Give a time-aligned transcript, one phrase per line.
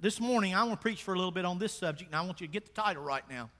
[0.00, 2.22] this morning I want to preach for a little bit on this subject, and I
[2.22, 3.50] want you to get the title right now.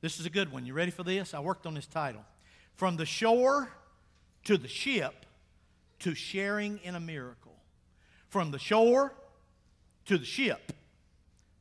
[0.00, 0.66] This is a good one.
[0.66, 1.34] You ready for this?
[1.34, 2.24] I worked on this title.
[2.74, 3.70] From the shore
[4.44, 5.26] to the ship
[6.00, 7.54] to sharing in a miracle.
[8.28, 9.14] From the shore
[10.06, 10.72] to the ship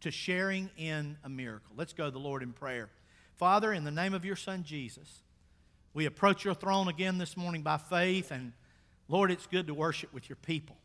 [0.01, 1.73] to sharing in a miracle.
[1.75, 2.89] Let's go to the Lord in prayer.
[3.35, 5.21] Father, in the name of your Son Jesus,
[5.93, 8.53] we approach your throne again this morning by faith, and
[9.07, 10.75] Lord, it's good to worship with your people.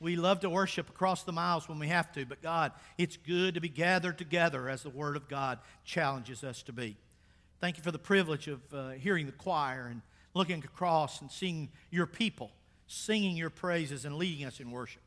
[0.00, 3.54] We love to worship across the miles when we have to, but God, it's good
[3.54, 6.96] to be gathered together as the Word of God challenges us to be.
[7.60, 10.02] Thank you for the privilege of uh, hearing the choir and
[10.34, 12.50] looking across and seeing your people
[12.86, 15.02] singing your praises and leading us in worship.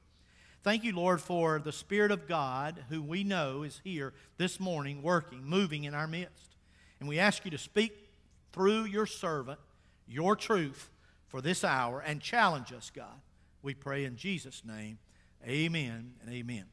[0.64, 5.02] Thank you, Lord, for the Spirit of God, who we know is here this morning,
[5.02, 6.56] working, moving in our midst.
[7.00, 8.10] And we ask you to speak
[8.52, 9.60] through your servant,
[10.08, 10.90] your truth
[11.28, 13.22] for this hour, and challenge us, God.
[13.62, 15.00] We pray in Jesus' name.
[15.46, 16.66] Amen and amen.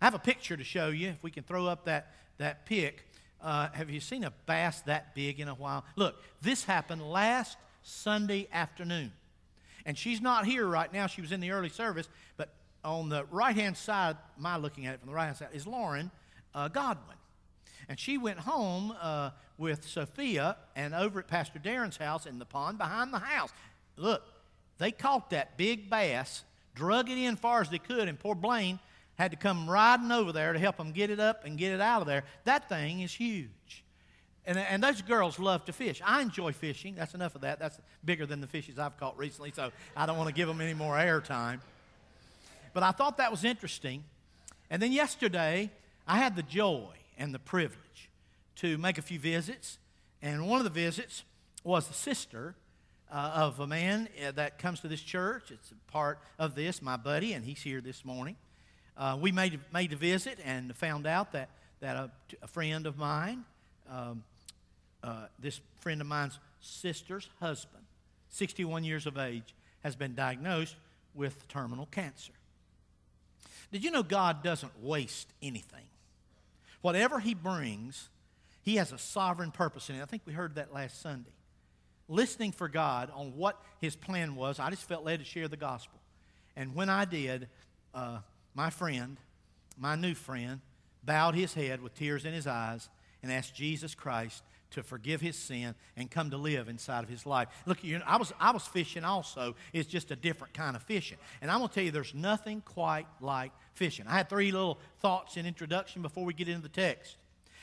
[0.00, 1.08] I have a picture to show you.
[1.08, 3.04] If we can throw up that, that pic.
[3.40, 5.84] Uh, have you seen a bass that big in a while?
[5.94, 9.12] Look, this happened last Sunday afternoon.
[9.84, 11.06] And she's not here right now.
[11.06, 12.08] She was in the early service.
[12.36, 12.52] But
[12.84, 15.66] on the right hand side, my looking at it from the right hand side, is
[15.66, 16.10] Lauren
[16.54, 17.16] uh, Godwin.
[17.88, 22.44] And she went home uh, with Sophia and over at Pastor Darren's house in the
[22.44, 23.50] pond behind the house.
[23.96, 24.22] Look,
[24.78, 28.78] they caught that big bass, drug it in far as they could, and poor Blaine
[29.16, 31.80] had to come riding over there to help them get it up and get it
[31.80, 32.24] out of there.
[32.44, 33.84] That thing is huge.
[34.44, 36.00] And, and those girls love to fish.
[36.04, 36.94] I enjoy fishing.
[36.94, 37.58] That's enough of that.
[37.58, 40.60] That's bigger than the fishes I've caught recently, so I don't want to give them
[40.60, 41.60] any more airtime.
[42.72, 44.04] But I thought that was interesting.
[44.70, 45.70] And then yesterday,
[46.06, 48.10] I had the joy and the privilege
[48.56, 49.78] to make a few visits.
[50.22, 51.24] And one of the visits
[51.64, 52.54] was the sister
[53.10, 55.50] uh, of a man uh, that comes to this church.
[55.50, 58.36] It's a part of this, my buddy, and he's here this morning.
[58.96, 62.10] Uh, we made, made a visit and found out that, that a,
[62.42, 63.44] a friend of mine,
[63.90, 64.24] um,
[65.02, 67.84] uh, this friend of mine's sister's husband,
[68.30, 70.76] 61 years of age, has been diagnosed
[71.14, 72.32] with terminal cancer.
[73.70, 75.84] Did you know God doesn't waste anything?
[76.80, 78.08] Whatever He brings,
[78.62, 80.02] He has a sovereign purpose in it.
[80.02, 81.35] I think we heard that last Sunday
[82.08, 85.56] listening for God on what his plan was, I just felt led to share the
[85.56, 85.98] gospel.
[86.56, 87.48] And when I did,
[87.94, 88.18] uh,
[88.54, 89.16] my friend,
[89.76, 90.60] my new friend,
[91.04, 92.88] bowed his head with tears in his eyes
[93.22, 97.24] and asked Jesus Christ to forgive his sin and come to live inside of his
[97.24, 97.48] life.
[97.66, 99.54] Look, you know, I was, I was fishing also.
[99.72, 101.18] It's just a different kind of fishing.
[101.40, 104.06] And I'm to tell you, there's nothing quite like fishing.
[104.08, 107.16] I had three little thoughts in introduction before we get into the text.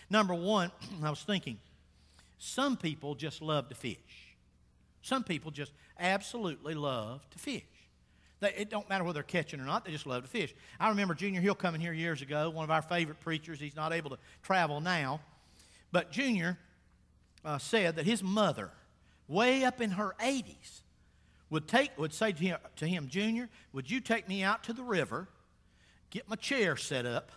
[0.09, 0.71] Number one,
[1.03, 1.59] I was thinking,
[2.37, 3.97] some people just love to fish.
[5.03, 7.61] Some people just absolutely love to fish.
[8.39, 10.55] They, it don't matter whether they're catching or not, they just love to fish.
[10.79, 13.59] I remember Junior Hill coming here years ago, one of our favorite preachers.
[13.59, 15.19] He's not able to travel now.
[15.91, 16.57] But Junior
[17.45, 18.71] uh, said that his mother,
[19.27, 20.81] way up in her 80s,
[21.49, 24.73] would, take, would say to him, to him, Junior, would you take me out to
[24.73, 25.27] the river,
[26.09, 27.31] get my chair set up?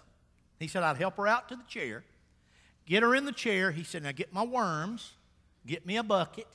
[0.61, 2.05] He said, I'd help her out to the chair,
[2.87, 3.73] get her in the chair.
[3.73, 5.13] He said, now get my worms,
[5.67, 6.47] get me a bucket,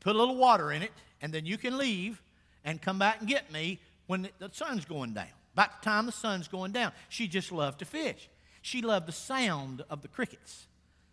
[0.00, 2.22] put a little water in it, and then you can leave
[2.64, 5.26] and come back and get me when the sun's going down.
[5.54, 6.92] About the time the sun's going down.
[7.08, 8.28] She just loved to fish.
[8.62, 10.66] She loved the sound of the crickets.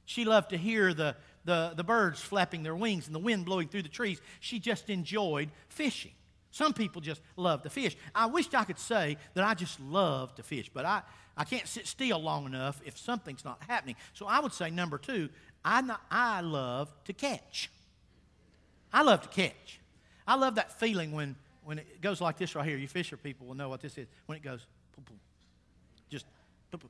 [0.06, 3.68] She loved to hear the, the, the birds flapping their wings and the wind blowing
[3.68, 4.22] through the trees.
[4.40, 6.12] She just enjoyed fishing.
[6.52, 7.96] Some people just love to fish.
[8.14, 11.02] I wished I could say that I just love to fish, but I,
[11.36, 13.96] I can't sit still long enough if something's not happening.
[14.14, 15.30] So I would say, number two,
[15.66, 17.72] I, not, I love to catch.
[18.94, 19.80] I love to catch.
[20.28, 22.78] I love that feeling when, when it goes like this right here.
[22.78, 24.08] You fisher people will know what this is.
[24.28, 24.66] When it goes,
[26.10, 26.26] just,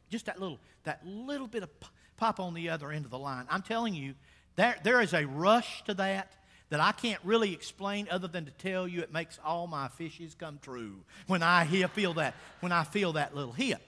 [0.09, 1.69] just that little, that little bit of
[2.18, 3.46] pop on the other end of the line.
[3.50, 4.13] I'm telling you,
[4.56, 6.34] there, there is a rush to that
[6.69, 10.34] that I can't really explain other than to tell you it makes all my fishes
[10.34, 10.96] come true
[11.28, 13.80] when I feel that, when I feel that little hit.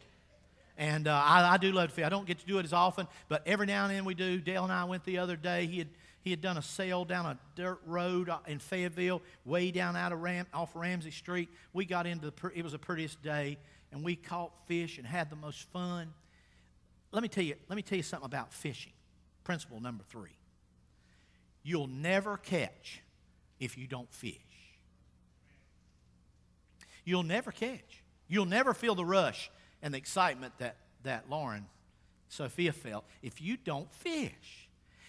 [0.77, 2.05] And uh, I, I, do love to fish.
[2.05, 4.39] I don't get to do it as often, but every now and then we do.
[4.39, 5.65] Dale and I went the other day.
[5.65, 5.87] He had
[6.25, 10.11] he had done a sail down a dirt road uh, in Fayetteville, way down out
[10.11, 11.49] of Ram, off Ramsey Street.
[11.71, 13.59] We got into the, it was the prettiest day,
[13.91, 16.11] and we caught fish and had the most fun.
[17.11, 18.93] Let me tell you, let me tell you something about fishing.
[19.43, 20.35] Principle number three.
[21.61, 23.03] You'll never catch
[23.59, 24.33] if you don't fish.
[27.03, 28.01] You'll never catch.
[28.27, 29.51] You'll never feel the rush
[29.83, 31.67] and the excitement that, that Lauren,
[32.29, 34.64] Sophia felt if you don't fish.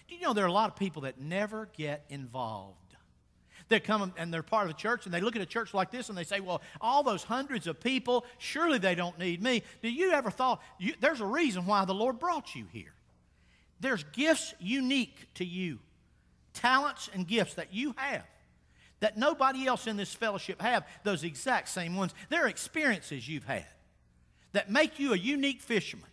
[0.07, 2.77] Do you know there are a lot of people that never get involved?
[3.69, 5.91] They come and they're part of a church and they look at a church like
[5.91, 9.63] this and they say, Well, all those hundreds of people, surely they don't need me.
[9.81, 12.93] Do you ever thought you, there's a reason why the Lord brought you here?
[13.79, 15.79] There's gifts unique to you,
[16.53, 18.23] talents and gifts that you have
[18.99, 22.13] that nobody else in this fellowship have those exact same ones.
[22.29, 23.65] There are experiences you've had
[24.53, 26.09] that make you a unique fisherman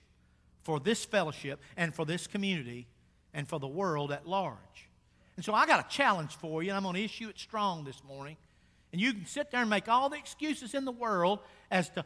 [0.63, 2.87] for this fellowship and for this community
[3.35, 4.89] and for the world at large.
[5.37, 7.85] And so I got a challenge for you, and I'm going to issue it strong
[7.85, 8.37] this morning.
[8.93, 11.41] And you can sit there and make all the excuses in the world
[11.71, 12.05] as to,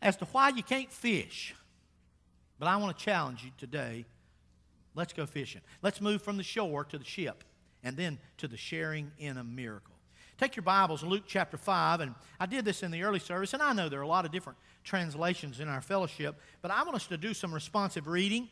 [0.00, 1.54] as to why you can't fish.
[2.58, 4.06] But I want to challenge you today.
[4.94, 5.60] Let's go fishing.
[5.82, 7.44] Let's move from the shore to the ship
[7.84, 9.94] and then to the sharing in a miracle.
[10.38, 13.62] Take your Bibles, Luke chapter 5, and I did this in the early service, and
[13.62, 16.94] I know there are a lot of different translations in our fellowship, but I want
[16.94, 18.48] us to do some responsive reading.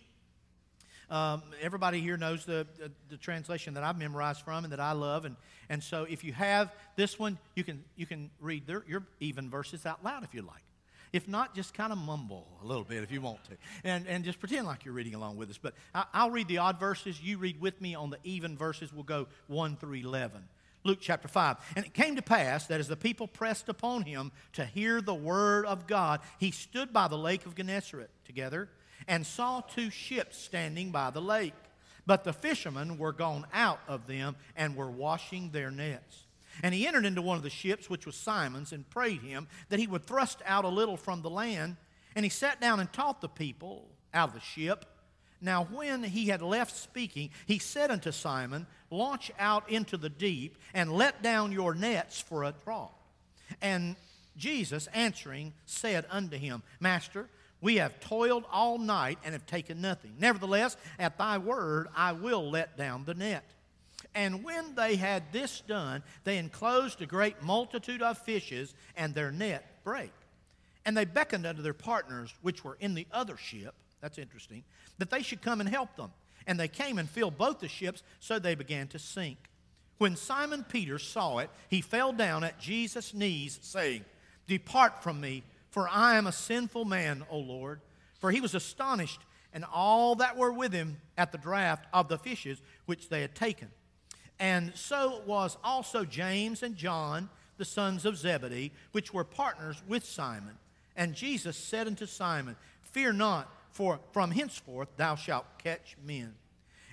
[1.10, 4.92] Um, everybody here knows the, the, the, translation that I've memorized from and that I
[4.92, 5.24] love.
[5.24, 5.36] And,
[5.70, 9.48] and so if you have this one, you can, you can read their, your even
[9.48, 10.62] verses out loud if you like.
[11.10, 13.56] If not, just kind of mumble a little bit if you want to.
[13.84, 15.56] And, and just pretend like you're reading along with us.
[15.56, 17.18] But I, will read the odd verses.
[17.22, 18.92] You read with me on the even verses.
[18.92, 20.42] We'll go 1 through 11.
[20.84, 21.56] Luke chapter 5.
[21.76, 25.14] And it came to pass that as the people pressed upon him to hear the
[25.14, 28.68] word of God, he stood by the lake of Gennesaret together
[29.06, 31.54] and saw two ships standing by the lake.
[32.06, 36.24] But the fishermen were gone out of them and were washing their nets.
[36.62, 39.78] And he entered into one of the ships, which was Simon's, and prayed him that
[39.78, 41.76] he would thrust out a little from the land.
[42.16, 44.84] And he sat down and taught the people out of the ship.
[45.40, 50.56] Now, when he had left speaking, he said unto Simon, Launch out into the deep
[50.72, 52.94] and let down your nets for a draught.
[53.60, 53.96] And
[54.36, 57.28] Jesus answering said unto him, Master,
[57.60, 60.14] we have toiled all night and have taken nothing.
[60.18, 63.44] Nevertheless, at thy word I will let down the net.
[64.14, 69.30] And when they had this done, they enclosed a great multitude of fishes, and their
[69.30, 70.12] net brake.
[70.84, 74.64] And they beckoned unto their partners, which were in the other ship, that's interesting,
[74.98, 76.10] that they should come and help them.
[76.46, 79.36] And they came and filled both the ships, so they began to sink.
[79.98, 84.04] When Simon Peter saw it, he fell down at Jesus' knees, saying,
[84.46, 85.42] Depart from me,
[85.78, 87.80] for I am a sinful man, O Lord.
[88.18, 89.20] For he was astonished,
[89.52, 93.36] and all that were with him at the draught of the fishes which they had
[93.36, 93.68] taken.
[94.40, 100.04] And so was also James and John, the sons of Zebedee, which were partners with
[100.04, 100.58] Simon.
[100.96, 106.34] And Jesus said unto Simon, Fear not for from henceforth thou shalt catch men.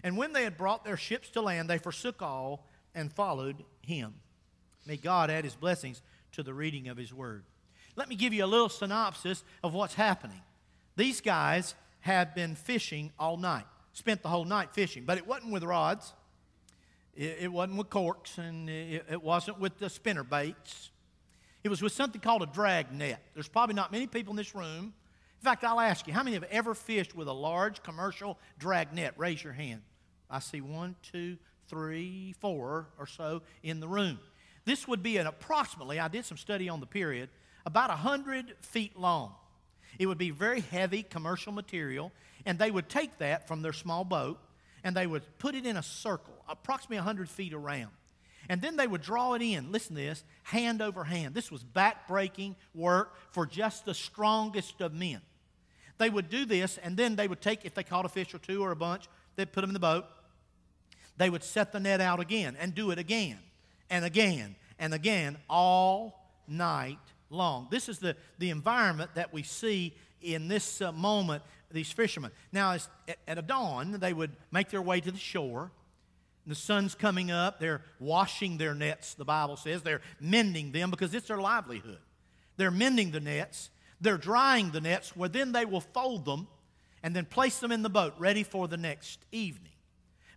[0.04, 4.14] And when they had brought their ships to land, they forsook all and followed him.
[4.86, 6.04] May God add his blessings
[6.34, 7.46] to the reading of his word.
[7.95, 10.42] Let me give you a little synopsis of what's happening.
[10.95, 15.51] These guys have been fishing all night, spent the whole night fishing, but it wasn't
[15.51, 16.13] with rods,
[17.15, 20.92] it, it wasn't with corks, and it, it wasn't with the spinner baits.
[21.63, 23.21] It was with something called a drag net.
[23.33, 24.94] There's probably not many people in this room
[25.45, 28.94] in fact, I'll ask you, how many have ever fished with a large commercial drag
[28.94, 29.13] net?
[29.15, 29.83] Raise your hand.
[30.27, 31.38] I see one, two,
[31.68, 34.18] three, four or so in the room.
[34.65, 37.30] This would be an approximately, I did some study on the period,
[37.66, 39.34] about 100 feet long.
[39.98, 42.12] It would be very heavy commercial material,
[42.46, 44.40] and they would take that from their small boat
[44.86, 47.90] and they would put it in a circle, approximately 100 feet around.
[48.48, 51.34] And then they would draw it in, listen to this, hand over hand.
[51.34, 55.22] This was back-breaking work for just the strongest of men.
[55.98, 58.38] They would do this, and then they would take, if they caught a fish or
[58.38, 60.06] two or a bunch, they'd put them in the boat.
[61.18, 63.40] They would set the net out again and do it again
[63.90, 67.68] and again and again all night long.
[67.72, 72.32] This is the, the environment that we see in this uh, moment, these fishermen.
[72.52, 72.88] Now, at,
[73.28, 75.72] at a dawn, they would make their way to the shore.
[76.48, 77.60] The sun's coming up.
[77.60, 79.82] They're washing their nets, the Bible says.
[79.82, 82.00] They're mending them because it's their livelihood.
[82.58, 83.70] They're mending the nets.
[84.00, 86.48] They're drying the nets where then they will fold them
[87.02, 89.72] and then place them in the boat ready for the next evening.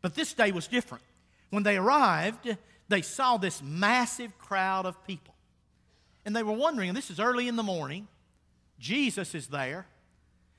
[0.01, 1.05] But this day was different.
[1.51, 2.57] When they arrived,
[2.89, 5.35] they saw this massive crowd of people.
[6.25, 8.09] And they were wondering, and this is early in the morning,
[8.79, 9.87] Jesus is there.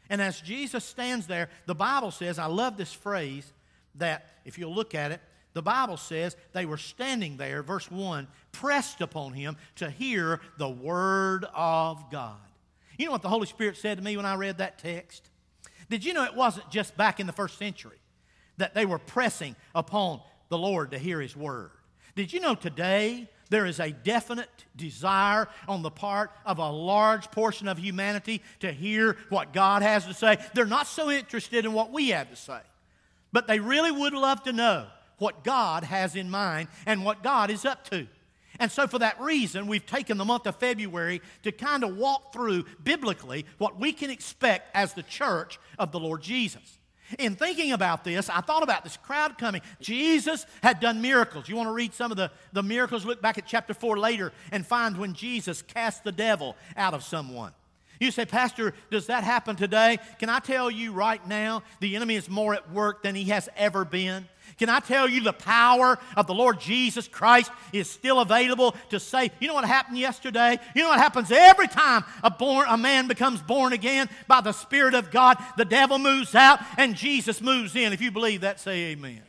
[0.09, 3.51] And as Jesus stands there, the Bible says, I love this phrase
[3.95, 5.21] that if you'll look at it,
[5.53, 10.69] the Bible says they were standing there, verse 1, pressed upon him to hear the
[10.69, 12.37] word of God.
[12.97, 15.29] You know what the Holy Spirit said to me when I read that text?
[15.89, 17.97] Did you know it wasn't just back in the first century
[18.57, 21.71] that they were pressing upon the Lord to hear His word?
[22.15, 27.31] Did you know today there is a definite desire on the part of a large
[27.31, 30.37] portion of humanity to hear what God has to say?
[30.53, 32.59] They're not so interested in what we have to say,
[33.31, 34.87] but they really would love to know
[35.17, 38.07] what God has in mind and what God is up to.
[38.59, 42.33] And so, for that reason, we've taken the month of February to kind of walk
[42.33, 46.78] through biblically what we can expect as the church of the Lord Jesus.
[47.17, 49.61] In thinking about this, I thought about this crowd coming.
[49.79, 51.49] Jesus had done miracles.
[51.49, 53.05] You want to read some of the, the miracles?
[53.05, 57.03] Look back at chapter 4 later and find when Jesus cast the devil out of
[57.03, 57.53] someone.
[57.99, 59.97] You say, Pastor, does that happen today?
[60.19, 63.49] Can I tell you right now, the enemy is more at work than he has
[63.57, 64.25] ever been?
[64.57, 68.99] Can I tell you the power of the Lord Jesus Christ is still available to
[68.99, 70.57] say, you know what happened yesterday?
[70.75, 74.51] You know what happens every time a, born, a man becomes born again by the
[74.51, 75.37] Spirit of God?
[75.57, 77.93] The devil moves out and Jesus moves in.
[77.93, 79.21] If you believe that, say amen.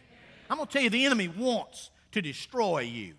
[0.49, 3.15] I'm going to tell you, the enemy wants to destroy you.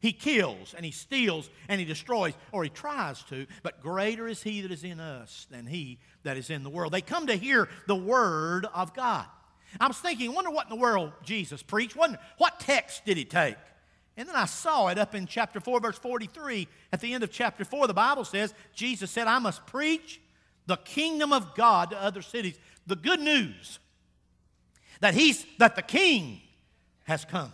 [0.00, 4.42] He kills and he steals and he destroys, or he tries to, but greater is
[4.42, 6.92] he that is in us than he that is in the world.
[6.92, 9.26] They come to hear the word of God.
[9.78, 11.94] I was thinking, wonder what in the world Jesus preached.
[11.94, 13.56] What, what text did he take?
[14.16, 16.66] And then I saw it up in chapter 4, verse 43.
[16.92, 20.20] At the end of chapter 4, the Bible says, Jesus said, I must preach
[20.66, 22.58] the kingdom of God to other cities.
[22.86, 23.78] The good news
[25.00, 26.40] that he's that the king
[27.04, 27.52] has come.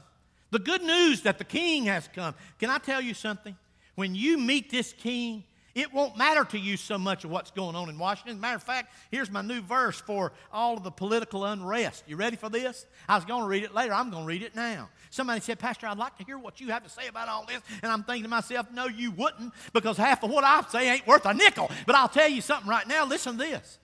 [0.50, 2.35] The good news that the king has come.
[2.58, 3.56] Can I tell you something?
[3.94, 5.44] When you meet this king,
[5.76, 8.40] it won't matter to you so much of what's going on in Washington.
[8.40, 12.04] matter of fact, here's my new verse for all of the political unrest.
[12.06, 12.87] You ready for this?
[13.06, 13.92] I was going to read it later.
[13.92, 14.88] I'm going to read it now.
[15.11, 17.61] Somebody said, Pastor, I'd like to hear what you have to say about all this.
[17.83, 21.06] And I'm thinking to myself, no, you wouldn't, because half of what I say ain't
[21.06, 21.71] worth a nickel.
[21.85, 23.04] But I'll tell you something right now.
[23.04, 23.78] Listen to this.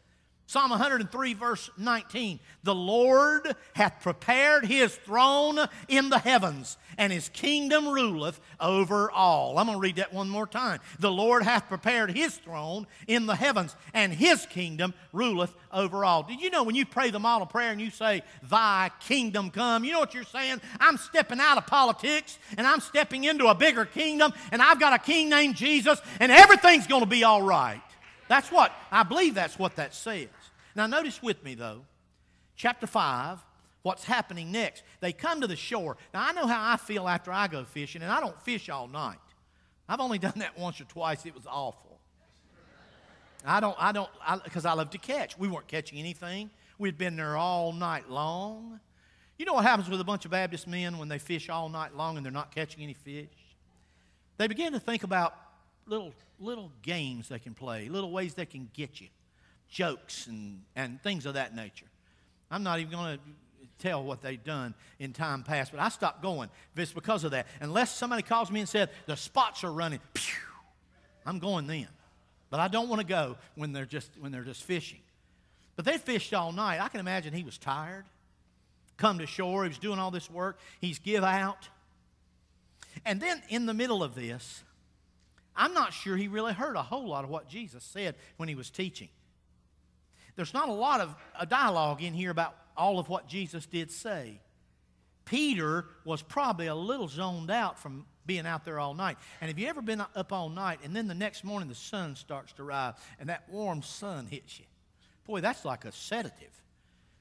[0.46, 2.38] Psalm 103, verse 19.
[2.62, 5.58] The Lord hath prepared his throne
[5.88, 9.58] in the heavens, and his kingdom ruleth over all.
[9.58, 10.80] I'm going to read that one more time.
[10.99, 16.22] The Lord hath prepared his throne in the heavens, and his kingdom ruleth over all.
[16.25, 19.84] Did you know when you pray the model prayer and you say, Thy kingdom come,
[19.84, 20.61] you know what you're saying?
[20.80, 24.92] I'm stepping out of politics and I'm stepping into a bigger kingdom, and I've got
[24.92, 27.80] a king named Jesus, and everything's going to be all right.
[28.32, 30.28] That's what, I believe that's what that says.
[30.74, 31.82] Now, notice with me, though,
[32.56, 33.38] chapter 5,
[33.82, 34.84] what's happening next.
[35.00, 35.98] They come to the shore.
[36.14, 38.88] Now, I know how I feel after I go fishing, and I don't fish all
[38.88, 39.18] night.
[39.86, 41.26] I've only done that once or twice.
[41.26, 41.98] It was awful.
[43.44, 44.08] I don't, I don't,
[44.44, 45.36] because I, I love to catch.
[45.36, 46.48] We weren't catching anything.
[46.78, 48.80] We'd been there all night long.
[49.38, 51.94] You know what happens with a bunch of Baptist men when they fish all night
[51.94, 53.28] long and they're not catching any fish?
[54.38, 55.34] They begin to think about
[55.86, 59.08] little, little games they can play, little ways they can get you,
[59.68, 61.86] jokes and, and things of that nature.
[62.50, 63.22] I'm not even going to
[63.78, 67.32] tell what they've done in time past, but I stopped going if it's because of
[67.32, 67.46] that.
[67.60, 70.34] Unless somebody calls me and said, the spots are running, pew,
[71.26, 71.88] I'm going then.
[72.50, 75.00] But I don't want to go when they're just when they're just fishing.
[75.74, 76.80] But they fished all night.
[76.80, 78.04] I can imagine he was tired.
[78.98, 80.58] Come to shore, he was doing all this work.
[80.78, 81.70] He's give out.
[83.06, 84.62] And then in the middle of this,
[85.56, 88.54] I'm not sure he really heard a whole lot of what Jesus said when he
[88.54, 89.09] was teaching.
[90.35, 93.90] There's not a lot of a dialogue in here about all of what Jesus did
[93.90, 94.40] say.
[95.25, 99.18] Peter was probably a little zoned out from being out there all night.
[99.40, 102.16] And have you ever been up all night and then the next morning the sun
[102.16, 104.64] starts to rise and that warm sun hits you?
[105.26, 106.62] Boy, that's like a sedative.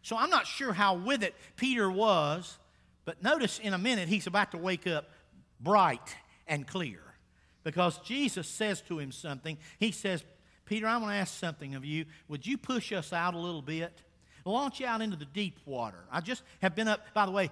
[0.03, 2.57] So I'm not sure how with it Peter was,
[3.05, 5.09] but notice in a minute he's about to wake up
[5.59, 6.15] bright
[6.47, 7.10] and clear
[7.63, 9.57] because Jesus says to him something.
[9.79, 10.23] He says,
[10.65, 12.05] Peter, I want to ask something of you.
[12.27, 13.91] Would you push us out a little bit?
[14.45, 15.99] Launch you out into the deep water.
[16.11, 17.51] I just have been up, by the way,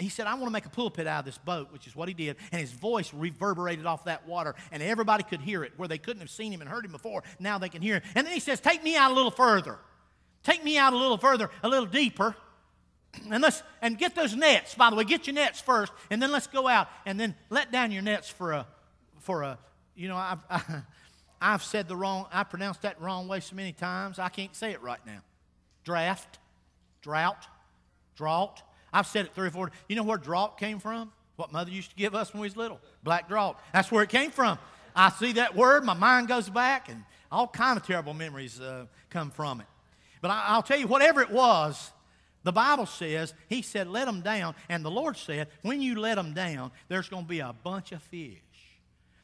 [0.00, 2.08] he said, I want to make a pulpit out of this boat, which is what
[2.08, 2.36] he did.
[2.52, 6.20] And his voice reverberated off that water, and everybody could hear it where they couldn't
[6.20, 7.22] have seen him and heard him before.
[7.38, 8.02] Now they can hear him.
[8.14, 9.78] And then he says, Take me out a little further.
[10.42, 12.34] Take me out a little further, a little deeper.
[13.28, 16.30] And let's and get those nets, by the way, get your nets first, and then
[16.30, 18.66] let's go out and then let down your nets for a
[19.20, 19.58] for a,
[19.94, 20.84] you know, I've, I, have
[21.40, 24.54] i have said the wrong, I pronounced that wrong way so many times, I can't
[24.54, 25.20] say it right now.
[25.84, 26.38] Draft,
[27.00, 27.46] drought,
[28.16, 28.62] drought.
[28.92, 29.70] I've said it three or four.
[29.88, 31.12] You know where drought came from?
[31.36, 32.80] What mother used to give us when we was little.
[33.02, 33.58] Black drought.
[33.72, 34.58] That's where it came from.
[34.94, 38.86] I see that word, my mind goes back, and all kind of terrible memories uh,
[39.08, 39.66] come from it.
[40.20, 41.92] But I, I'll tell you, whatever it was,
[42.42, 44.54] the Bible says, He said, let them down.
[44.68, 47.92] And the Lord said, when you let them down, there's going to be a bunch
[47.92, 48.38] of fish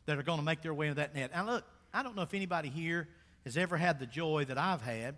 [0.07, 1.33] that are going to make their way into that net.
[1.35, 3.09] Now, look, I don't know if anybody here
[3.45, 5.17] has ever had the joy that I've had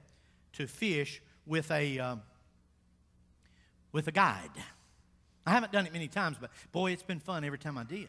[0.54, 2.22] to fish with a, um,
[3.92, 4.50] with a guide.
[5.46, 8.08] I haven't done it many times, but boy, it's been fun every time I did.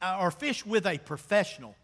[0.00, 1.74] Uh, or fish with a professional.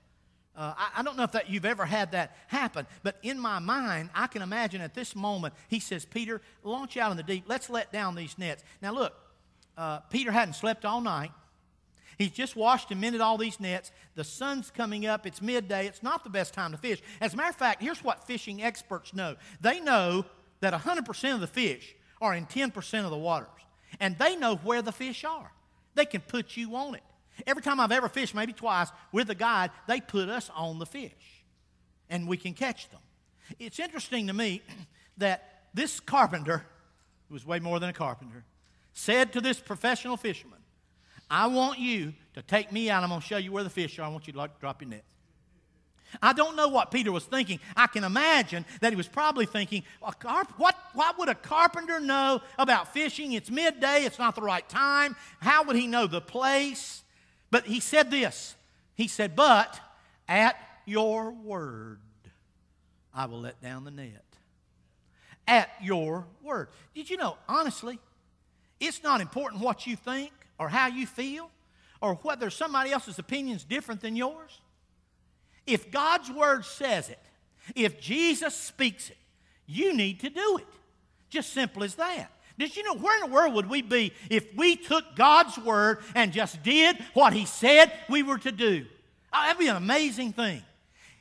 [0.54, 3.58] Uh, I, I, don't know if that you've ever had that happen, but in my
[3.58, 7.44] mind, I can imagine at this moment, he says, Peter, launch out in the deep.
[7.46, 8.62] Let's let down these nets.
[8.82, 9.14] Now, look,
[9.78, 11.30] uh, Peter hadn't slept all night.
[12.18, 13.90] He's just washed and mended all these nets.
[14.14, 15.26] The sun's coming up.
[15.26, 15.86] It's midday.
[15.86, 17.02] It's not the best time to fish.
[17.20, 20.24] As a matter of fact, here's what fishing experts know they know
[20.60, 23.48] that 100% of the fish are in 10% of the waters,
[24.00, 25.50] and they know where the fish are.
[25.94, 27.02] They can put you on it.
[27.46, 30.86] Every time I've ever fished, maybe twice, with a guide, they put us on the
[30.86, 31.44] fish,
[32.08, 33.00] and we can catch them.
[33.58, 34.62] It's interesting to me
[35.18, 36.64] that this carpenter,
[37.28, 38.44] who was way more than a carpenter,
[38.92, 40.58] said to this professional fisherman,
[41.32, 43.02] I want you to take me out.
[43.02, 44.02] I'm going to show you where the fish are.
[44.02, 45.02] I want you to drop your net.
[46.20, 47.58] I don't know what Peter was thinking.
[47.74, 52.92] I can imagine that he was probably thinking, what, what would a carpenter know about
[52.92, 53.32] fishing?
[53.32, 55.16] It's midday, it's not the right time.
[55.40, 57.02] How would he know the place?
[57.50, 58.54] But he said this
[58.94, 59.80] He said, But
[60.28, 62.00] at your word,
[63.14, 64.22] I will let down the net.
[65.48, 66.68] At your word.
[66.94, 67.98] Did you know, honestly,
[68.78, 71.50] it's not important what you think or how you feel
[72.00, 74.60] or whether somebody else's opinion is different than yours.
[75.66, 77.18] If God's word says it,
[77.76, 79.16] if Jesus speaks it,
[79.66, 80.66] you need to do it.
[81.30, 82.30] Just simple as that.
[82.58, 86.00] Did you know where in the world would we be if we took God's word
[86.14, 88.84] and just did what He said we were to do?
[89.32, 90.62] Oh, that'd be an amazing thing.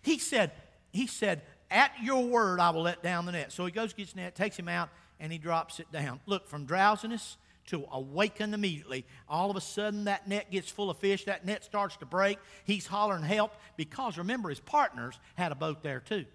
[0.01, 0.51] He said,
[0.91, 3.51] He said, at your word I will let down the net.
[3.51, 6.19] So he goes, gets net, takes him out, and he drops it down.
[6.25, 9.05] Look, from drowsiness to awaken immediately.
[9.29, 11.25] All of a sudden, that net gets full of fish.
[11.25, 12.39] That net starts to break.
[12.65, 16.25] He's hollering help because remember, his partners had a boat there too.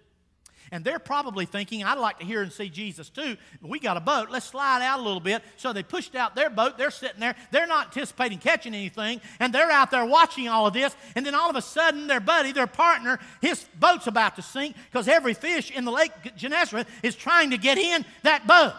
[0.71, 3.37] And they're probably thinking, I'd like to hear and see Jesus too.
[3.61, 4.29] We got a boat.
[4.29, 5.41] Let's slide out a little bit.
[5.55, 6.77] So they pushed out their boat.
[6.77, 7.35] They're sitting there.
[7.51, 9.21] They're not anticipating catching anything.
[9.39, 10.95] And they're out there watching all of this.
[11.15, 14.75] And then all of a sudden, their buddy, their partner, his boat's about to sink
[14.91, 18.73] because every fish in the Lake Gennesaret is trying to get in that boat.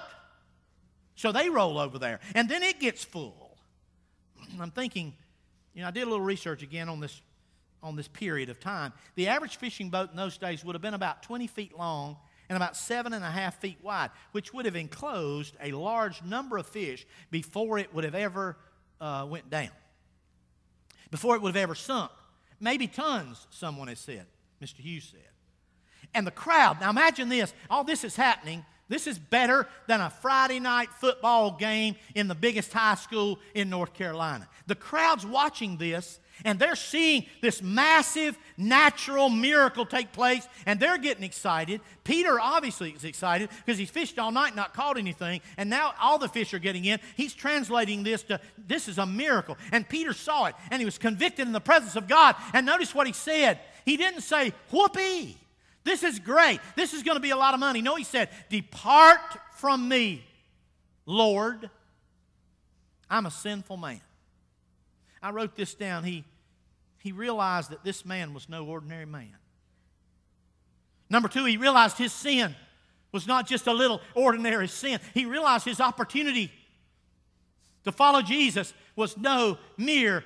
[1.18, 3.56] So they roll over there, and then it gets full.
[4.60, 5.14] I'm thinking,
[5.75, 7.20] you know, I did a little research again on this
[7.82, 8.92] on this period of time.
[9.16, 12.16] The average fishing boat in those days would have been about 20 feet long
[12.48, 16.56] and about seven and a half feet wide, which would have enclosed a large number
[16.56, 18.57] of fish before it would have ever
[19.00, 19.70] uh, went down,
[21.11, 22.12] before it would have ever sunk.
[22.61, 24.26] Maybe tons, someone has said,
[24.62, 24.76] Mr.
[24.76, 25.20] Hughes said.
[26.14, 30.11] And the crowd, now imagine this, all this is happening this is better than a
[30.11, 34.48] Friday night football game in the biggest high school in North Carolina.
[34.66, 40.98] The crowd's watching this and they're seeing this massive natural miracle take place and they're
[40.98, 41.81] getting excited.
[42.05, 46.18] Peter obviously is excited because he's fished all night, not caught anything, and now all
[46.18, 47.01] the fish are getting in.
[47.16, 49.57] He's translating this to this is a miracle.
[49.72, 52.37] And Peter saw it and he was convicted in the presence of God.
[52.53, 53.59] And notice what he said.
[53.85, 55.37] He didn't say, whoopee.
[55.88, 56.61] This is great.
[56.77, 57.81] This is going to be a lot of money.
[57.81, 59.20] No, he said, Depart
[59.55, 60.22] from me,
[61.07, 61.70] Lord.
[63.09, 64.03] I'm a sinful man.
[65.22, 66.05] I wrote this down.
[66.05, 66.24] He,
[66.98, 69.35] he realized that this man was no ordinary man.
[71.09, 72.55] Number two, he realized his sin
[73.11, 75.01] was not just a little ordinary sin.
[75.14, 76.53] He realized his opportunity
[77.85, 80.22] to follow Jesus was no mere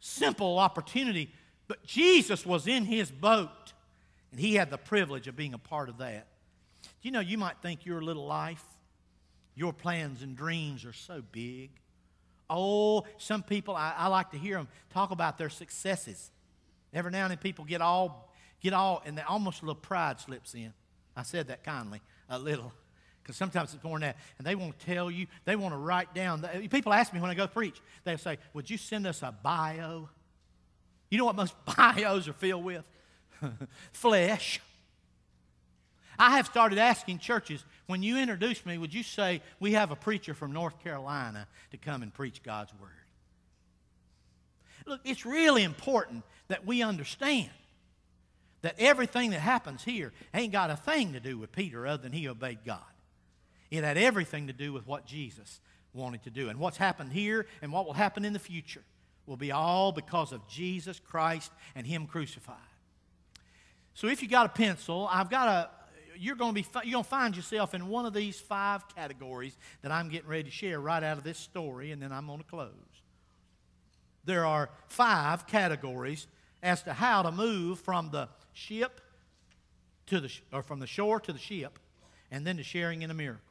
[0.00, 1.32] simple opportunity,
[1.68, 3.72] but Jesus was in his boat.
[4.32, 6.26] And he had the privilege of being a part of that.
[7.02, 8.64] You know, you might think your little life,
[9.54, 11.70] your plans and dreams are so big.
[12.50, 16.30] Oh, some people, I, I like to hear them talk about their successes.
[16.92, 20.20] Every now and then people get all, get all, and they, almost a little pride
[20.20, 20.72] slips in.
[21.16, 22.72] I said that kindly, a little.
[23.22, 24.16] Because sometimes it's more than that.
[24.38, 26.42] And they want to tell you, they want to write down.
[26.70, 30.08] People ask me when I go preach, they'll say, Would you send us a bio?
[31.08, 32.82] You know what most bios are filled with?
[33.92, 34.60] flesh.
[36.18, 39.96] I have started asking churches, when you introduce me, would you say, We have a
[39.96, 42.90] preacher from North Carolina to come and preach God's Word?
[44.86, 47.50] Look, it's really important that we understand
[48.62, 52.12] that everything that happens here ain't got a thing to do with Peter other than
[52.12, 52.80] he obeyed God.
[53.70, 55.60] It had everything to do with what Jesus
[55.94, 56.48] wanted to do.
[56.48, 58.82] And what's happened here and what will happen in the future
[59.26, 62.56] will be all because of Jesus Christ and Him crucified.
[63.94, 65.70] So if you got a pencil, I've got a
[66.18, 69.56] you're going to be you're going to find yourself in one of these five categories
[69.82, 72.38] that I'm getting ready to share right out of this story and then I'm going
[72.38, 72.70] to close.
[74.24, 76.26] There are five categories
[76.62, 79.00] as to how to move from the ship
[80.06, 81.78] to the or from the shore to the ship
[82.30, 83.42] and then to sharing in a miracle.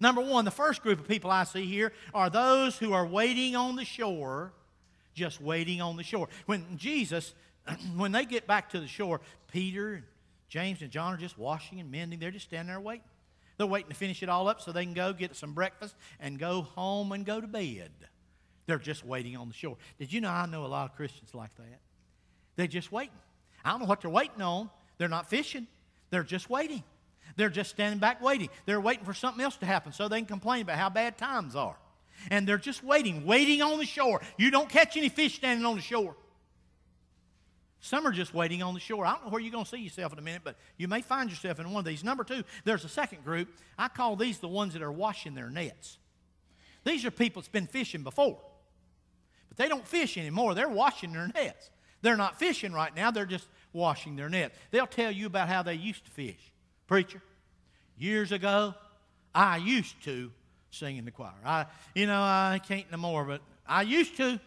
[0.00, 3.54] Number 1, the first group of people I see here are those who are waiting
[3.54, 4.52] on the shore,
[5.14, 6.28] just waiting on the shore.
[6.46, 7.34] When Jesus
[7.96, 9.20] when they get back to the shore,
[9.50, 10.04] Peter and
[10.48, 12.18] James and John are just washing and mending.
[12.18, 13.04] They're just standing there waiting.
[13.56, 16.38] They're waiting to finish it all up so they can go get some breakfast and
[16.38, 17.90] go home and go to bed.
[18.66, 19.76] They're just waiting on the shore.
[19.98, 21.80] Did you know I know a lot of Christians like that?
[22.56, 23.14] They're just waiting.
[23.64, 24.70] I don't know what they're waiting on.
[24.98, 25.66] They're not fishing,
[26.10, 26.82] they're just waiting.
[27.36, 28.50] They're just standing back waiting.
[28.66, 31.56] They're waiting for something else to happen so they can complain about how bad times
[31.56, 31.76] are.
[32.30, 34.20] And they're just waiting, waiting on the shore.
[34.36, 36.14] You don't catch any fish standing on the shore.
[37.84, 39.04] Some are just waiting on the shore.
[39.04, 41.02] I don't know where you're going to see yourself in a minute, but you may
[41.02, 42.04] find yourself in one of these.
[42.04, 43.48] Number two, there's a second group.
[43.76, 45.98] I call these the ones that are washing their nets.
[46.84, 48.38] These are people that's been fishing before,
[49.48, 50.54] but they don't fish anymore.
[50.54, 51.70] They're washing their nets.
[52.02, 54.56] They're not fishing right now, they're just washing their nets.
[54.70, 56.52] They'll tell you about how they used to fish.
[56.86, 57.20] Preacher,
[57.98, 58.74] years ago,
[59.34, 60.30] I used to
[60.70, 61.32] sing in the choir.
[61.44, 61.66] I,
[61.96, 64.38] you know, I can't no more, but I used to.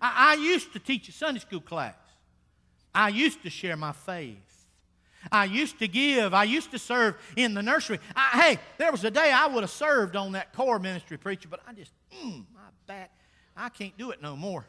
[0.00, 1.94] I, I used to teach a Sunday school class.
[2.98, 4.66] I used to share my faith.
[5.30, 6.34] I used to give.
[6.34, 8.00] I used to serve in the nursery.
[8.16, 11.48] I, hey, there was a day I would have served on that core ministry preacher,
[11.48, 13.12] but I just, mm, my back,
[13.56, 14.66] I can't do it no more.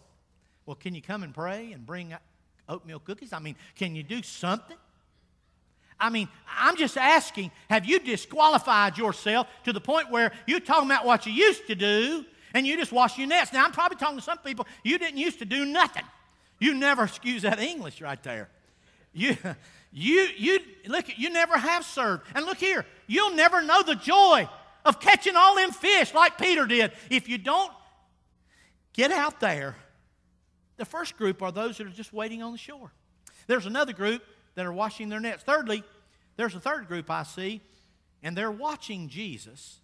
[0.68, 2.14] Well, can you come and pray and bring
[2.68, 3.34] oatmeal cookies?
[3.34, 4.78] I mean, can you do something?
[6.00, 10.88] I mean, I'm just asking, have you disqualified yourself to the point where you're talking
[10.88, 13.52] about what you used to do and you just wash your nets?
[13.54, 16.04] Now, I'm probably talking to some people, you didn't used to do nothing.
[16.60, 18.50] You never, excuse that English right there.
[19.14, 19.38] You,
[19.92, 22.24] you, you, look, you never have served.
[22.36, 24.48] And look here, you'll never know the joy
[24.86, 27.72] of catching all them fish like Peter did if you don't
[28.94, 29.76] get out there.
[30.78, 32.92] The first group are those that are just waiting on the shore.
[33.48, 34.24] There's another group
[34.56, 35.44] that are washing their nets.
[35.44, 35.84] Thirdly,
[36.38, 37.62] there's a third group I see,
[38.24, 39.80] and they're watching Jesus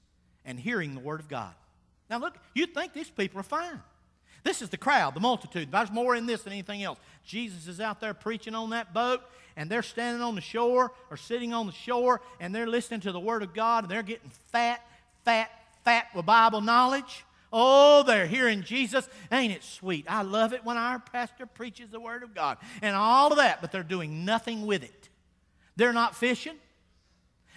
[0.45, 1.53] and hearing the Word of God.
[2.09, 3.81] Now, look, you'd think these people are fine.
[4.45, 5.71] This is the crowd, the multitude.
[5.71, 6.99] There's more in this than anything else.
[7.25, 9.21] Jesus is out there preaching on that boat,
[9.57, 13.11] and they're standing on the shore or sitting on the shore, and they're listening to
[13.11, 14.87] the Word of God, and they're getting fat,
[15.23, 15.49] fat,
[15.83, 17.25] fat with Bible knowledge.
[17.51, 19.09] Oh, they're hearing Jesus.
[19.31, 20.05] Ain't it sweet?
[20.07, 23.61] I love it when our pastor preaches the Word of God and all of that,
[23.61, 25.09] but they're doing nothing with it.
[25.75, 26.57] They're not fishing.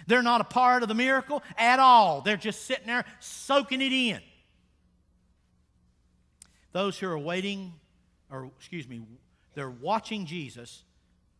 [0.07, 2.21] They're not a part of the miracle at all.
[2.21, 4.21] They're just sitting there soaking it in.
[6.71, 7.73] Those who are waiting,
[8.31, 9.01] or excuse me,
[9.55, 10.83] they're watching Jesus,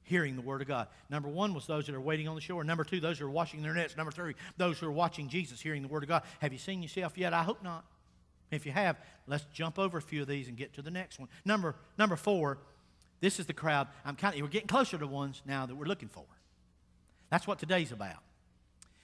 [0.03, 0.87] hearing the Word of God.
[1.09, 2.63] Number one was those that are waiting on the shore.
[2.63, 3.95] Number two, those who are washing their nets.
[3.95, 6.23] Number three, those who are watching Jesus, hearing the Word of God.
[6.39, 7.33] Have you seen yourself yet?
[7.33, 7.85] I hope not.
[8.51, 11.19] If you have, let's jump over a few of these and get to the next
[11.19, 11.29] one.
[11.45, 12.57] Number, number four,
[13.21, 13.87] this is the crowd.
[14.03, 16.25] I'm kind of, we're getting closer to ones now that we're looking for.
[17.29, 18.23] That's what today's about.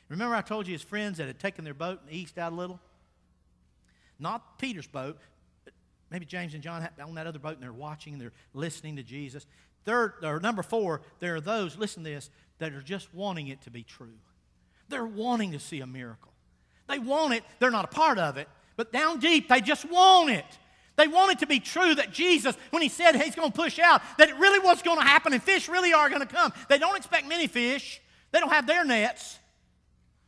[0.10, 2.56] Remember, I told you his friends that had taken their boat and east out a
[2.56, 2.80] little?
[4.18, 5.20] Not Peter's boat,
[6.12, 9.04] maybe James and John on that other boat and they're watching and they're listening to
[9.04, 9.46] Jesus.
[9.86, 13.62] Third, or number four, there are those, listen to this, that are just wanting it
[13.63, 14.18] to be true.
[14.89, 16.32] They're wanting to see a miracle.
[16.88, 20.30] They want it, they're not a part of it, but down deep, they just want
[20.30, 20.46] it.
[20.96, 23.80] They want it to be true that Jesus, when he said he's going to push
[23.80, 26.54] out, that it really was going to happen and fish really are going to come.
[26.70, 29.39] They don't expect many fish, they don't have their nets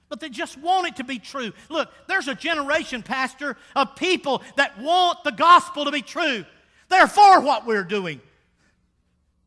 [0.10, 1.52] but they just want it to be true.
[1.70, 6.46] Look, there's a generation, Pastor, of people that want the gospel to be true.
[6.90, 8.22] They're for what we're doing.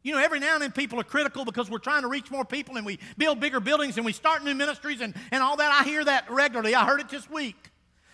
[0.02, 2.44] You know, every now and then people are critical because we're trying to reach more
[2.44, 5.72] people and we build bigger buildings and we start new ministries and, and all that.
[5.72, 6.74] I hear that regularly.
[6.74, 7.56] I heard it this week.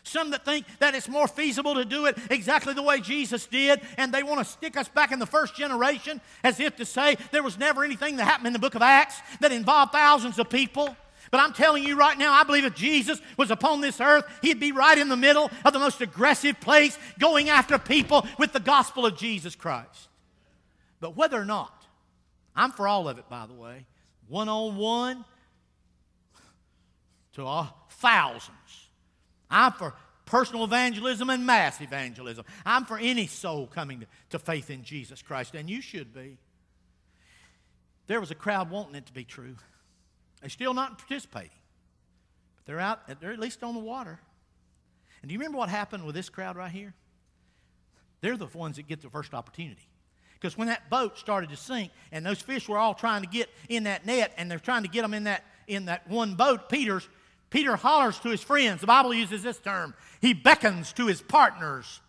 [0.03, 3.81] Some that think that it's more feasible to do it exactly the way Jesus did,
[3.99, 7.17] and they want to stick us back in the first generation as if to say
[7.33, 10.49] there was never anything that happened in the book of Acts that involved thousands of
[10.49, 10.97] people.
[11.31, 14.61] But I'm telling you right now, I believe if Jesus was upon this earth, he'd
[14.61, 18.61] be right in the middle of the most aggressive place going after people with the
[18.61, 20.09] gospel of Jesus Christ.
[21.01, 21.85] But whether or not,
[22.55, 23.87] I'm for all of it, by the way,
[24.29, 25.25] one on one
[27.35, 28.89] to thousands.
[29.51, 32.45] I'm for personal evangelism and mass evangelism.
[32.65, 36.39] I'm for any soul coming to, to faith in Jesus Christ, and you should be.
[38.07, 39.57] There was a crowd wanting it to be true.
[40.41, 41.51] They're still not participating.
[42.57, 44.21] But they're out, they're at least on the water.
[45.23, 46.95] And do you remember what happened with this crowd right here?
[48.21, 49.89] They're the ones that get the first opportunity.
[50.35, 53.49] Because when that boat started to sink and those fish were all trying to get
[53.69, 56.69] in that net and they're trying to get them in that, in that one boat,
[56.69, 57.09] Peter's,
[57.51, 58.81] Peter hollers to his friends.
[58.81, 59.95] The Bible uses this term.
[60.21, 62.01] He beckons to his partners.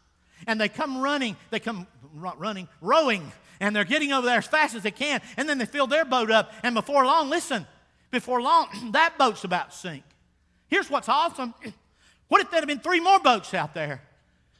[0.46, 4.76] And they come running, they come running, rowing, and they're getting over there as fast
[4.76, 5.22] as they can.
[5.36, 6.54] And then they fill their boat up.
[6.64, 7.66] And before long, listen,
[8.12, 10.04] before long, that boat's about to sink.
[10.68, 11.54] Here's what's awesome.
[12.30, 14.02] What if there had been three more boats out there?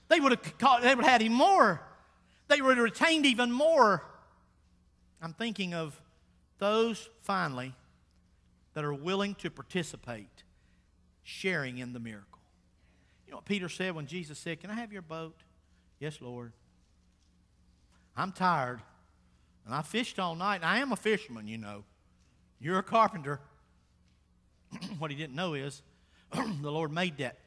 [0.08, 1.82] They would have caught, they would have had even more.
[2.48, 4.06] They would have retained even more.
[5.22, 6.00] I'm thinking of
[6.60, 7.76] those finally
[8.74, 10.44] that are willing to participate,
[11.24, 12.40] sharing in the miracle.
[13.26, 15.36] You know what Peter said when Jesus said, Can I have your boat?
[16.00, 16.54] Yes, Lord.
[18.16, 18.82] I'm tired.
[19.66, 20.58] And I fished all night.
[20.58, 21.84] And I am a fisherman, you know.
[22.60, 23.40] You're a carpenter.
[25.00, 25.82] what he didn't know is
[26.34, 27.38] the Lord made that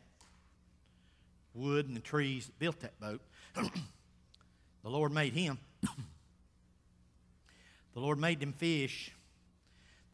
[1.54, 3.20] wood and the trees that built that boat.
[3.54, 3.70] the
[4.84, 5.58] Lord made him.
[7.94, 9.12] the Lord made them fish.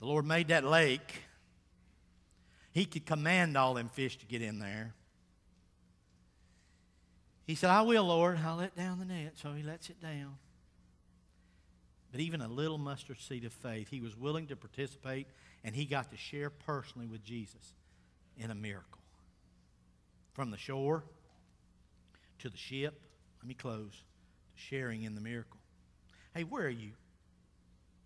[0.01, 1.23] The Lord made that lake.
[2.73, 4.95] He could command all them fish to get in there.
[7.47, 8.39] He said, I will, Lord.
[8.45, 9.35] I'll let down the net.
[9.37, 10.37] So he lets it down.
[12.13, 15.27] But even a little mustard seed of faith, he was willing to participate
[15.65, 17.75] and he got to share personally with Jesus
[18.39, 19.01] in a miracle.
[20.33, 21.05] From the shore
[22.39, 23.01] to the ship,
[23.41, 24.03] let me close,
[24.55, 25.59] sharing in the miracle.
[26.35, 26.93] Hey, where are you?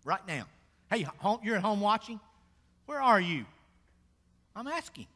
[0.03, 0.45] Right now.
[0.89, 1.05] Hey,
[1.43, 2.19] you're at home watching?
[2.85, 3.45] Where are you?
[4.55, 5.07] I'm asking.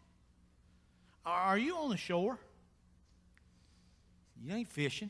[1.25, 2.37] Are you on the shore?
[4.41, 5.09] You ain't fishing.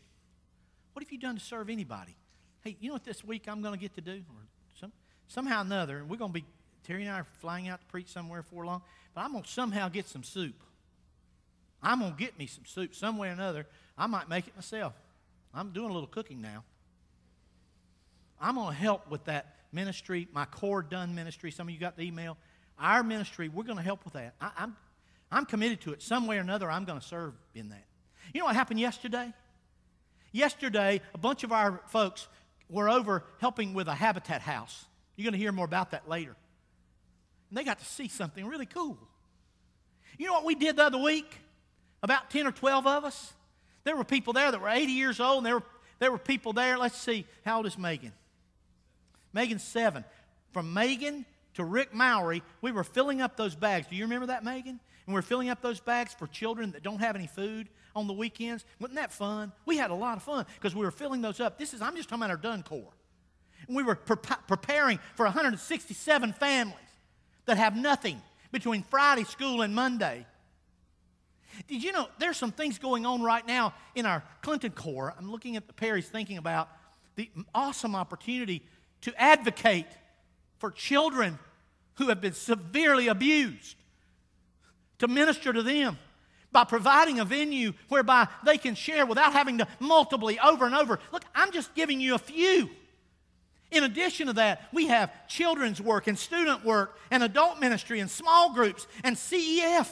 [0.93, 2.15] What have you done to serve anybody?
[2.65, 4.23] Hey, you know what this week I'm going to get to do?
[4.27, 4.41] Or
[4.73, 4.91] some,
[5.27, 6.45] somehow or another, and we're going to be,
[6.83, 8.81] Terry and I are flying out to preach somewhere for long,
[9.13, 10.55] but I'm going to somehow get some soup.
[11.83, 13.67] I'm going to get me some soup some way or another.
[13.95, 14.93] I might make it myself.
[15.53, 16.63] I'm doing a little cooking now.
[18.41, 21.51] I'm going to help with that ministry, my core done ministry.
[21.51, 22.35] Some of you got the email.
[22.79, 24.33] Our ministry, we're going to help with that.
[24.41, 24.75] I, I'm,
[25.31, 26.01] I'm committed to it.
[26.01, 27.85] Some way or another, I'm going to serve in that.
[28.33, 29.31] You know what happened yesterday?
[30.31, 32.27] Yesterday, a bunch of our folks
[32.69, 34.85] were over helping with a habitat house.
[35.15, 36.35] You're going to hear more about that later.
[37.49, 38.97] And they got to see something really cool.
[40.17, 41.39] You know what we did the other week?
[42.01, 43.33] About 10 or 12 of us.
[43.83, 45.63] There were people there that were 80 years old, and there were,
[45.99, 46.77] there were people there.
[46.77, 48.11] Let's see, how old is Megan?
[49.33, 50.03] Megan's seven.
[50.51, 51.25] From Megan
[51.55, 53.87] to Rick Mowry, we were filling up those bags.
[53.87, 54.79] Do you remember that, Megan?
[55.05, 58.07] And we are filling up those bags for children that don't have any food on
[58.07, 58.65] the weekends.
[58.79, 59.51] Wasn't that fun?
[59.65, 61.57] We had a lot of fun because we were filling those up.
[61.57, 62.93] This is, I'm just talking about our Dunn core.
[63.67, 66.75] And we were pre- preparing for 167 families
[67.45, 70.25] that have nothing between Friday school and Monday.
[71.67, 75.13] Did you know there's some things going on right now in our Clinton core?
[75.17, 76.67] I'm looking at the Perrys thinking about
[77.15, 78.61] the awesome opportunity
[79.01, 79.87] to advocate
[80.57, 81.39] for children
[81.95, 83.77] who have been severely abused,
[84.99, 85.97] to minister to them
[86.55, 90.99] by providing a venue whereby they can share without having to multiply over and over.
[91.11, 92.69] Look, I'm just giving you a few.
[93.71, 98.09] In addition to that, we have children's work and student work and adult ministry and
[98.09, 99.89] small groups and CEF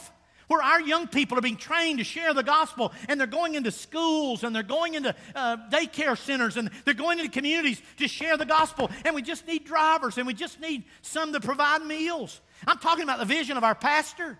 [0.48, 3.70] where our young people are being trained to share the gospel and they're going into
[3.70, 8.38] schools and they're going into uh, daycare centers and they're going into communities to share
[8.38, 12.40] the gospel and we just need drivers and we just need some to provide meals
[12.66, 14.38] i'm talking about the vision of our pastor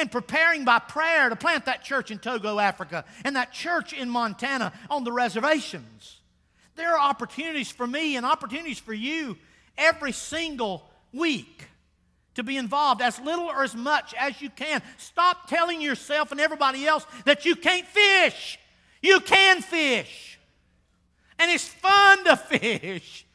[0.00, 4.08] and preparing by prayer to plant that church in Togo, Africa, and that church in
[4.08, 6.20] Montana on the reservations.
[6.74, 9.36] There are opportunities for me and opportunities for you
[9.76, 11.66] every single week
[12.34, 14.82] to be involved as little or as much as you can.
[14.96, 18.58] Stop telling yourself and everybody else that you can't fish.
[19.02, 20.38] You can fish.
[21.38, 23.26] And it's fun to fish.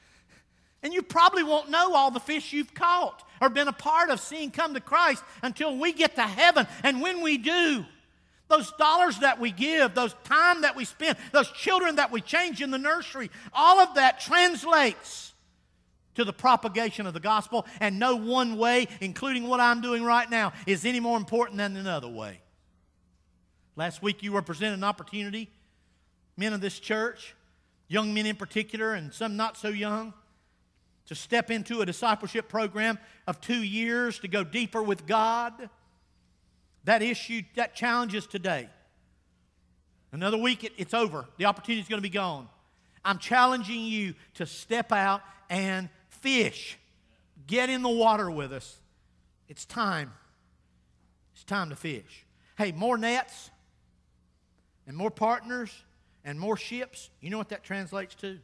[0.82, 4.20] And you probably won't know all the fish you've caught or been a part of
[4.20, 6.68] seeing come to Christ until we get to heaven.
[6.84, 7.86] And when we do,
[8.48, 12.62] those dollars that we give, those time that we spend, those children that we change
[12.62, 15.34] in the nursery, all of that translates
[16.16, 17.66] to the propagation of the gospel.
[17.80, 21.76] And no one way, including what I'm doing right now, is any more important than
[21.76, 22.40] another way.
[23.76, 25.50] Last week you were presented an opportunity,
[26.38, 27.36] men of this church,
[27.88, 30.14] young men in particular, and some not so young
[31.08, 35.70] to step into a discipleship program of two years to go deeper with God.
[36.86, 38.70] That issue, that challenge is today.
[40.12, 41.26] Another week, it, it's over.
[41.38, 42.48] The opportunity is going to be gone.
[43.04, 46.78] I'm challenging you to step out and fish.
[47.48, 48.80] Get in the water with us.
[49.48, 50.12] It's time.
[51.34, 52.26] It's time to fish.
[52.58, 53.52] Hey, more nets
[54.88, 55.72] and more partners
[56.24, 57.10] and more ships.
[57.22, 58.40] You know what that translates to?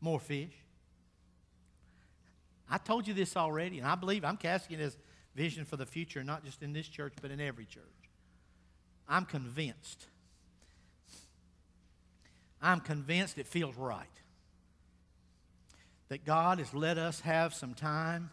[0.00, 0.50] More fish.
[2.68, 4.96] I told you this already, and I believe I'm casting this
[5.34, 7.82] vision for the future, not just in this church, but in every church.
[9.08, 10.06] I'm convinced.
[12.60, 14.06] I'm convinced it feels right.
[16.08, 18.30] That God has let us have some time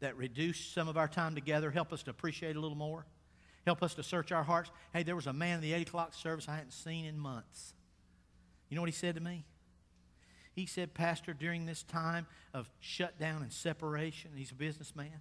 [0.00, 3.06] that reduced some of our time together, help us to appreciate a little more,
[3.66, 4.70] help us to search our hearts.
[4.92, 7.74] Hey, there was a man in the 8 o'clock service I hadn't seen in months.
[8.68, 9.44] You know what he said to me?
[10.52, 15.20] He said, Pastor, during this time of shutdown and separation, he's a businessman.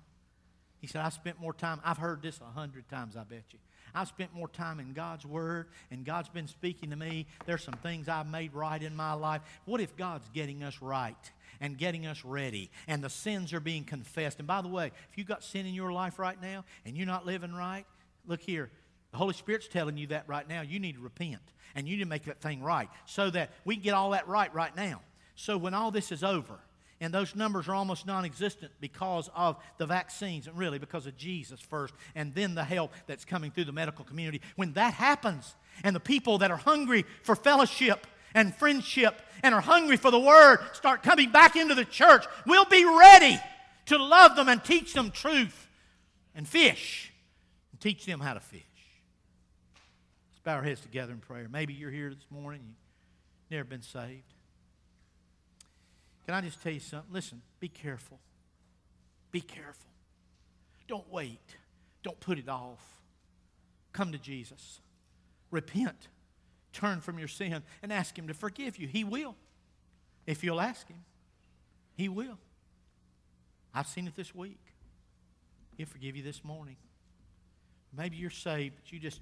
[0.80, 1.82] He said, I spent more time.
[1.84, 3.60] I've heard this a hundred times, I bet you.
[3.94, 7.28] I've spent more time in God's Word, and God's been speaking to me.
[7.46, 9.42] There's some things I've made right in my life.
[9.66, 13.84] What if God's getting us right and getting us ready, and the sins are being
[13.84, 14.40] confessed?
[14.40, 17.08] And by the way, if you've got sin in your life right now and you're
[17.08, 17.86] not living right,
[18.26, 18.70] look here.
[19.12, 20.62] The Holy Spirit's telling you that right now.
[20.62, 21.42] You need to repent,
[21.76, 24.28] and you need to make that thing right so that we can get all that
[24.28, 25.02] right right now.
[25.40, 26.60] So when all this is over,
[27.00, 31.16] and those numbers are almost non existent because of the vaccines and really because of
[31.16, 34.42] Jesus first, and then the help that's coming through the medical community.
[34.58, 39.62] When that happens, and the people that are hungry for fellowship and friendship and are
[39.62, 43.40] hungry for the Word start coming back into the church, we'll be ready
[43.86, 45.70] to love them and teach them truth
[46.36, 47.14] and fish
[47.72, 48.62] and teach them how to fish.
[50.32, 51.48] Let's bow our heads together in prayer.
[51.50, 52.76] Maybe you're here this morning,
[53.50, 54.34] you've never been saved.
[56.30, 57.12] Can I just tell you something?
[57.12, 58.20] Listen, be careful.
[59.32, 59.90] Be careful.
[60.88, 61.42] Don't wait.
[62.04, 63.02] Don't put it off.
[63.94, 64.80] Come to Jesus.
[65.50, 66.08] Repent.
[66.72, 68.88] Turn from your sin and ask Him to forgive you.
[68.88, 69.36] He will.
[70.28, 71.04] If you'll ask Him,
[71.96, 72.38] He will.
[73.74, 74.62] I've seen it this week.
[75.78, 76.76] He'll forgive you this morning.
[77.92, 79.20] Maybe you're saved, but you just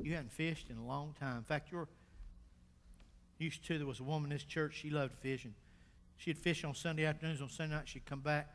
[0.00, 1.38] you hadn't fished in a long time.
[1.38, 1.88] In fact, you're
[3.38, 3.76] used to.
[3.76, 4.74] There was a woman in this church.
[4.80, 5.54] She loved fishing.
[6.22, 7.42] She'd fish on Sunday afternoons.
[7.42, 8.48] On Sunday night, she'd come back.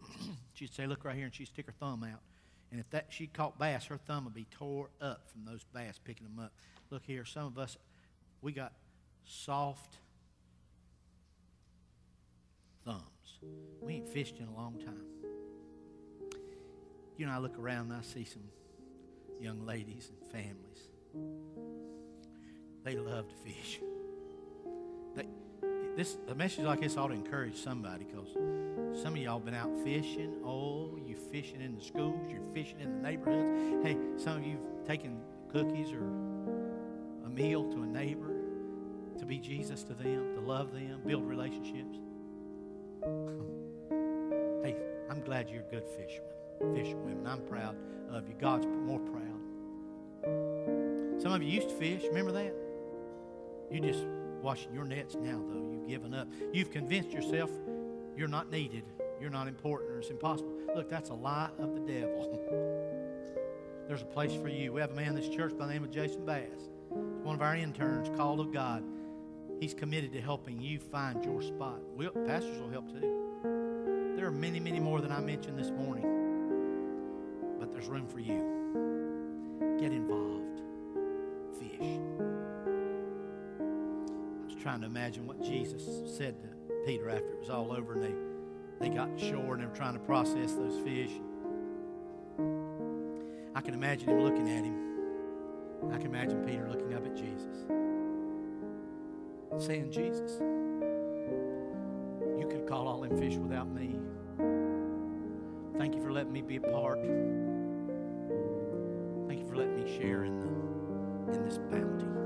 [0.54, 2.20] she'd say, "Look right here," and she'd stick her thumb out.
[2.70, 5.98] And if that she caught bass, her thumb would be tore up from those bass
[5.98, 6.52] picking them up.
[6.88, 7.76] Look here, some of us,
[8.42, 8.74] we got
[9.24, 9.96] soft
[12.84, 13.02] thumbs.
[13.80, 15.02] We ain't fished in a long time.
[17.16, 18.44] You know, I look around and I see some
[19.40, 20.78] young ladies and families.
[22.84, 23.80] They love to fish.
[25.16, 25.26] They,
[26.00, 28.32] this a message like this ought to encourage somebody because
[29.02, 30.34] some of y'all been out fishing.
[30.42, 33.86] Oh, you fishing in the schools, you're fishing in the neighborhoods.
[33.86, 35.20] Hey, some of you've taken
[35.52, 36.06] cookies or
[37.26, 38.32] a meal to a neighbor
[39.18, 41.98] to be Jesus to them, to love them, build relationships.
[44.64, 44.76] hey,
[45.10, 47.26] I'm glad you're good fisherman, fisherwomen.
[47.26, 47.76] I'm proud
[48.08, 48.34] of you.
[48.40, 49.26] God's more proud.
[51.20, 52.04] Some of you used to fish.
[52.04, 52.54] Remember that?
[53.70, 54.06] You just
[54.42, 55.70] washing your nets now, though.
[55.70, 56.28] You've given up.
[56.52, 57.50] You've convinced yourself
[58.16, 58.84] you're not needed,
[59.20, 60.52] you're not important, or it's impossible.
[60.74, 62.28] Look, that's a lie of the devil.
[63.88, 64.72] There's a place for you.
[64.72, 66.46] We have a man in this church by the name of Jason Bass.
[66.90, 68.84] He's one of our interns, called of God.
[69.58, 71.80] He's committed to helping you find your spot.
[71.96, 74.14] We'll, pastors will help too.
[74.16, 76.04] There are many, many more than I mentioned this morning,
[77.58, 79.76] but there's room for you.
[79.80, 80.39] Get involved.
[84.60, 85.82] Trying to imagine what Jesus
[86.16, 86.48] said to
[86.86, 89.94] Peter after it was all over and they, they got shore and they were trying
[89.94, 91.10] to process those fish.
[93.54, 94.76] I can imagine him looking at him.
[95.92, 97.64] I can imagine Peter looking up at Jesus
[99.58, 100.38] saying, Jesus,
[102.38, 103.96] you could call all them fish without me.
[105.78, 107.00] Thank you for letting me be a part.
[109.26, 112.19] Thank you for letting me share in, the, in this bounty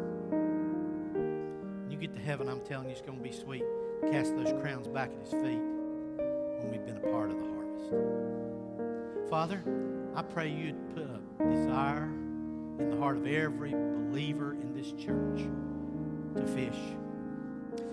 [2.14, 3.64] to heaven, I'm telling you, it's going to be sweet.
[4.10, 9.30] Cast those crowns back at his feet when we've been a part of the harvest.
[9.30, 9.62] Father,
[10.14, 12.04] I pray you'd put a desire
[12.78, 15.48] in the heart of every believer in this church
[16.36, 16.78] to fish.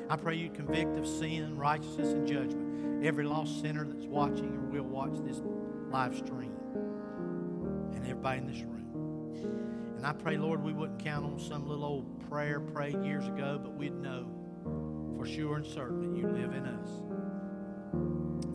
[0.09, 2.71] I pray you'd convict of sin, righteousness, and judgment
[3.03, 5.41] every lost sinner that's watching or will watch this
[5.89, 6.53] live stream
[7.93, 8.80] and everybody in this room.
[10.01, 13.59] And I pray, Lord, we wouldn't count on some little old prayer prayed years ago,
[13.61, 14.25] but we'd know
[15.15, 16.89] for sure and certain that you live in us.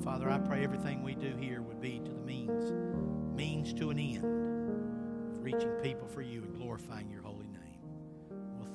[0.02, 2.72] Father, I pray everything we do here would be to the means,
[3.36, 7.24] means to an end of reaching people for you and glorifying your